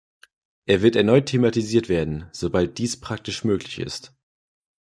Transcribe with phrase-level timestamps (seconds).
[0.65, 4.15] Er wird erneut thematisiert werden, sobald dies praktisch möglich ist.